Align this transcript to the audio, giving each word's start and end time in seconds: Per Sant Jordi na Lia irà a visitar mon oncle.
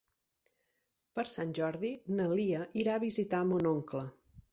Per 1.19 1.25
Sant 1.33 1.51
Jordi 1.59 1.91
na 2.21 2.25
Lia 2.39 2.63
irà 2.85 2.95
a 2.95 3.03
visitar 3.05 3.43
mon 3.51 3.69
oncle. 3.75 4.03